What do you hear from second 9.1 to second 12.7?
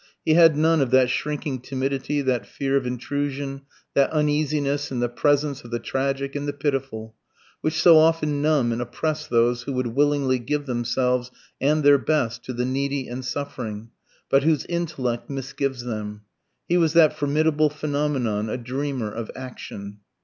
those who would willingly give themselves and their best to the